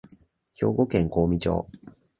[0.55, 1.67] 兵庫県香美町